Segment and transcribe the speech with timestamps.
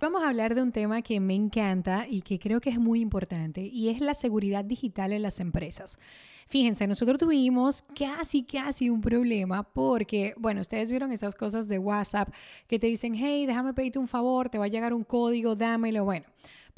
[0.00, 3.00] Vamos a hablar de un tema que me encanta y que creo que es muy
[3.00, 5.98] importante y es la seguridad digital en las empresas.
[6.46, 12.32] Fíjense, nosotros tuvimos casi, casi un problema porque, bueno, ustedes vieron esas cosas de WhatsApp
[12.68, 16.04] que te dicen, hey, déjame pedirte un favor, te va a llegar un código, dámelo.
[16.04, 16.26] Bueno,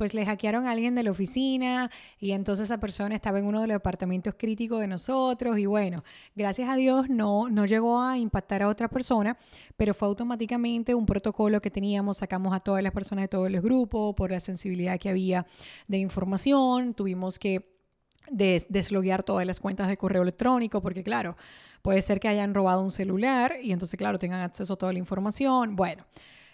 [0.00, 3.60] pues le hackearon a alguien de la oficina y entonces esa persona estaba en uno
[3.60, 6.04] de los departamentos críticos de nosotros y bueno,
[6.34, 9.36] gracias a Dios no, no llegó a impactar a otra persona,
[9.76, 13.62] pero fue automáticamente un protocolo que teníamos, sacamos a todas las personas de todos los
[13.62, 15.44] grupos por la sensibilidad que había
[15.86, 17.78] de información, tuvimos que
[18.30, 21.36] de desloguear todas las cuentas de correo electrónico, porque claro,
[21.82, 24.98] puede ser que hayan robado un celular y entonces, claro, tengan acceso a toda la
[24.98, 25.76] información.
[25.76, 26.06] Bueno,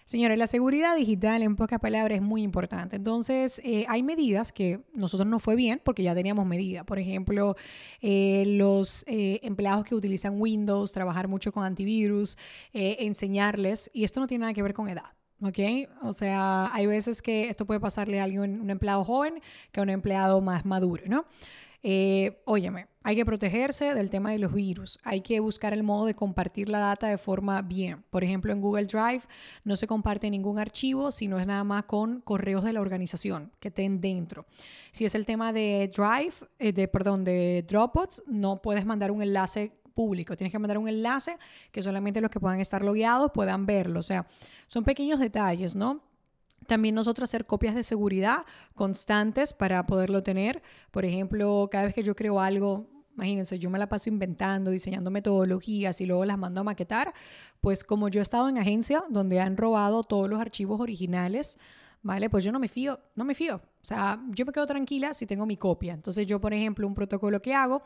[0.07, 2.97] señores, la seguridad digital, en pocas palabras, es muy importante.
[2.97, 6.87] Entonces, eh, hay medidas que nosotros no fue bien porque ya teníamos medidas.
[6.87, 7.57] Por ejemplo,
[8.01, 12.39] eh, los eh, empleados que utilizan Windows, trabajar mucho con antivirus,
[12.73, 15.17] enseñarles, y esto no tiene nada que ver con edad.
[15.43, 15.59] ¿ok?
[16.03, 19.83] O sea, hay veces que esto puede pasarle a alguien, un empleado joven, que a
[19.83, 21.27] un empleado más maduro, ¿no?
[21.89, 26.07] Eh, óyeme, hay que protegerse del tema de los virus, hay que buscar el modo
[26.07, 28.03] de compartir la data de forma bien.
[28.11, 29.23] Por ejemplo, en Google Drive
[29.63, 33.69] no se comparte ningún archivo, sino es nada más con correos de la organización que
[33.69, 34.47] estén dentro.
[34.91, 39.23] Si es el tema de Drive, eh, de, perdón, de Dropbox, no puedes mandar un
[39.23, 40.37] enlace público.
[40.37, 41.39] Tienes que mandar un enlace
[41.71, 44.01] que solamente los que puedan estar logueados puedan verlo.
[44.01, 44.27] O sea,
[44.67, 46.03] son pequeños detalles, ¿no?
[46.67, 50.63] También nosotros hacer copias de seguridad constantes para poderlo tener.
[50.91, 55.11] Por ejemplo, cada vez que yo creo algo, imagínense, yo me la paso inventando, diseñando
[55.11, 57.15] metodologías y luego las mando a maquetar,
[57.61, 61.59] pues como yo he estado en agencia donde han robado todos los archivos originales,
[62.03, 62.29] ¿vale?
[62.29, 63.61] Pues yo no me fío, no me fío.
[63.87, 65.95] O sea, yo me quedo tranquila si tengo mi copia.
[65.95, 67.83] Entonces yo, por ejemplo, un protocolo que hago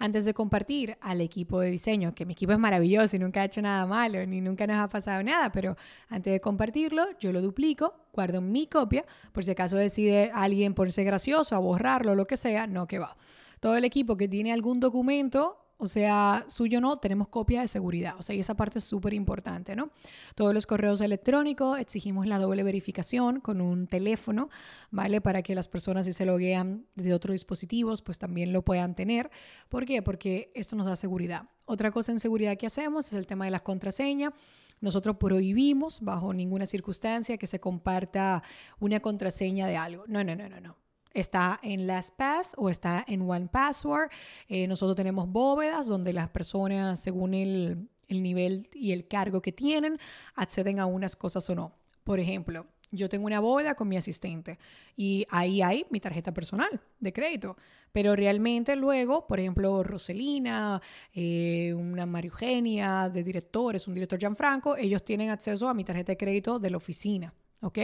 [0.00, 3.44] antes de compartir al equipo de diseño, que mi equipo es maravilloso y nunca ha
[3.44, 5.76] hecho nada malo, ni nunca nos ha pasado nada, pero
[6.08, 10.90] antes de compartirlo, yo lo duplico, guardo mi copia, por si acaso decide alguien por
[10.90, 13.16] ser gracioso a borrarlo, lo que sea, no que va.
[13.60, 18.14] Todo el equipo que tiene algún documento o sea, suyo no, tenemos copia de seguridad.
[18.18, 19.90] O sea, y esa parte es súper importante, ¿no?
[20.34, 24.48] Todos los correos electrónicos exigimos la doble verificación con un teléfono,
[24.90, 25.20] ¿vale?
[25.20, 29.30] Para que las personas si se loguean desde otros dispositivos, pues también lo puedan tener.
[29.68, 30.00] ¿Por qué?
[30.00, 31.50] Porque esto nos da seguridad.
[31.66, 34.32] Otra cosa en seguridad que hacemos es el tema de las contraseñas.
[34.80, 38.42] Nosotros prohibimos bajo ninguna circunstancia que se comparta
[38.80, 40.04] una contraseña de algo.
[40.06, 40.83] No, no, no, no, no
[41.14, 44.10] está en LastPass o está en OnePassword.
[44.48, 49.52] Eh, nosotros tenemos bóvedas donde las personas, según el, el nivel y el cargo que
[49.52, 49.98] tienen,
[50.34, 51.72] acceden a unas cosas o no.
[52.02, 54.58] Por ejemplo, yo tengo una bóveda con mi asistente
[54.96, 57.56] y ahí hay mi tarjeta personal de crédito.
[57.92, 60.80] Pero realmente luego, por ejemplo, Roselina,
[61.12, 66.12] eh, una María Eugenia de directores, un director Gianfranco, ellos tienen acceso a mi tarjeta
[66.12, 67.32] de crédito de la oficina,
[67.62, 67.78] ¿ok?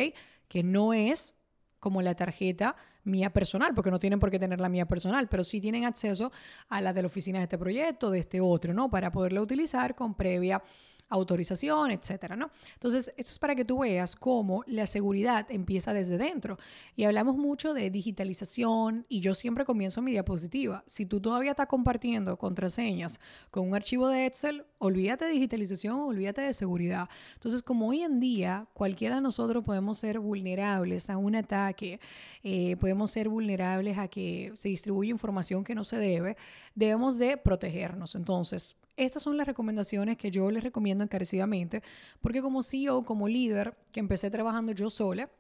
[0.49, 1.35] Que no es
[1.81, 5.43] como la tarjeta mía personal, porque no tienen por qué tener la mía personal, pero
[5.43, 6.31] sí tienen acceso
[6.69, 8.91] a la de la oficina de este proyecto, de este otro, ¿no?
[8.91, 10.63] Para poderla utilizar con previa
[11.11, 12.51] autorización, etcétera, ¿no?
[12.75, 16.57] Entonces, esto es para que tú veas cómo la seguridad empieza desde dentro.
[16.97, 20.85] Y hablamos mucho de digitalización y yo siempre comienzo mi diapositiva.
[20.87, 23.21] Si tú todavía estás compartiendo contraseñas
[23.51, 27.09] con un archivo de Excel, olvídate de digitalización, olvídate de seguridad.
[27.35, 32.01] Entonces, como hoy en día cualquiera de nosotros podemos ser vulnerables a un ataque,
[32.43, 36.37] eh, podemos ser vulnerables a que se distribuya información que no se debe,
[36.75, 38.15] debemos de protegernos.
[38.15, 41.83] Entonces, estas son las recomendaciones que yo les recomiendo encarecidamente,
[42.21, 45.31] porque como CEO, como líder, que empecé trabajando yo sola,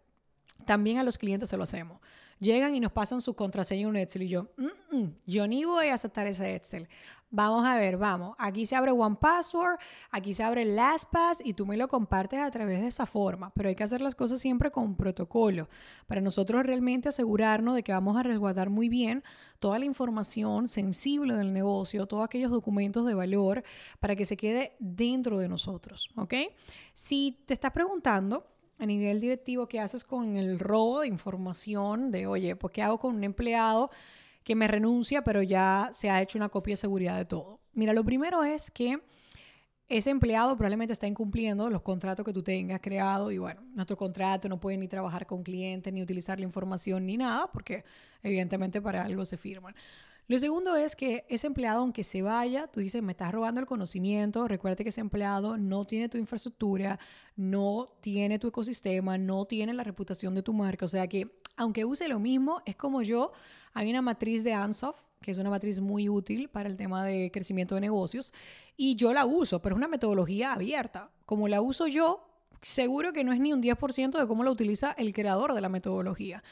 [0.67, 2.01] también a los clientes se lo hacemos.
[2.39, 5.89] Llegan y nos pasan su contraseña en un Excel y yo, mm, yo ni voy
[5.89, 6.89] a aceptar ese Excel.
[7.29, 8.35] Vamos a ver, vamos.
[8.39, 9.79] Aquí se abre One Password,
[10.11, 13.53] aquí se abre LastPass y tú me lo compartes a través de esa forma.
[13.55, 15.69] Pero hay que hacer las cosas siempre con protocolo
[16.07, 19.23] para nosotros realmente asegurarnos de que vamos a resguardar muy bien
[19.59, 23.63] toda la información sensible del negocio, todos aquellos documentos de valor
[24.01, 26.35] para que se quede dentro de nosotros, ¿ok?
[26.95, 28.47] Si te estás preguntando
[28.81, 32.11] a nivel directivo, ¿qué haces con el robo de información?
[32.11, 33.91] De, oye, pues ¿qué hago con un empleado
[34.43, 37.61] que me renuncia, pero ya se ha hecho una copia de seguridad de todo?
[37.75, 38.99] Mira, lo primero es que
[39.87, 44.49] ese empleado probablemente está incumpliendo los contratos que tú tengas creado y bueno, nuestro contrato
[44.49, 47.85] no puede ni trabajar con clientes, ni utilizar la información, ni nada, porque
[48.23, 49.75] evidentemente para algo se firman.
[50.31, 53.67] Lo segundo es que ese empleado, aunque se vaya, tú dices, me estás robando el
[53.67, 57.01] conocimiento, recuerda que ese empleado no tiene tu infraestructura,
[57.35, 60.85] no tiene tu ecosistema, no tiene la reputación de tu marca.
[60.85, 63.33] O sea que, aunque use lo mismo, es como yo,
[63.73, 67.33] hay una matriz de Ansoft, que es una matriz muy útil para el tema de
[67.33, 68.33] crecimiento de negocios,
[68.77, 71.11] y yo la uso, pero es una metodología abierta.
[71.27, 72.25] Como la uso yo,
[72.63, 75.69] seguro que no es ni un 10% de cómo lo utiliza el creador de la
[75.69, 76.45] metodología.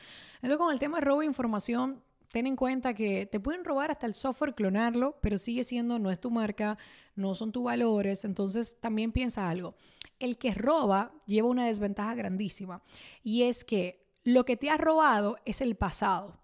[0.42, 4.06] Entonces, con el tema robo de información, ten en cuenta que te pueden robar hasta
[4.06, 6.78] el software, clonarlo, pero sigue siendo, no es tu marca,
[7.14, 8.25] no son tus valores.
[8.25, 9.75] Entonces, también piensa algo.
[10.19, 12.82] El que roba lleva una desventaja grandísima
[13.22, 16.38] y es que lo que te has robado es el pasado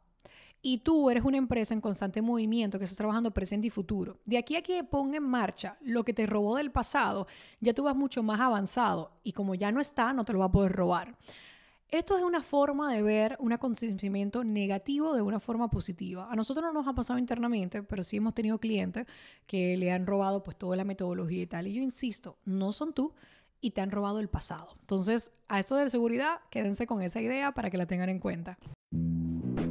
[0.67, 4.19] y tú eres una empresa en constante movimiento que estás trabajando presente y futuro.
[4.25, 7.27] De aquí a que ponga en marcha lo que te robó del pasado,
[7.61, 10.47] ya tú vas mucho más avanzado y como ya no está, no te lo va
[10.47, 11.19] a poder robar.
[11.95, 16.27] Esto es una forma de ver un acontecimiento negativo de una forma positiva.
[16.29, 19.07] A nosotros no nos ha pasado internamente, pero sí hemos tenido clientes
[19.47, 21.69] que le han robado pues toda la metodología y tal.
[21.69, 23.15] Y yo insisto, no son tú
[23.61, 24.75] y te han robado el pasado.
[24.81, 28.59] Entonces, a esto de seguridad, quédense con esa idea para que la tengan en cuenta.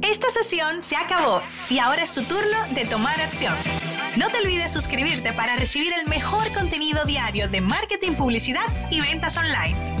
[0.00, 3.54] Esta sesión se acabó y ahora es tu turno de tomar acción.
[4.16, 9.36] No te olvides suscribirte para recibir el mejor contenido diario de marketing, publicidad y ventas
[9.36, 9.93] online.